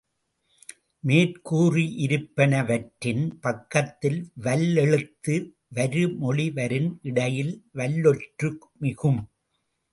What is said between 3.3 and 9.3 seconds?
பக்கத்தில் வல்லெழுத்து வருமொழிவரின் இடையில் வல்லொற்று மிகும்.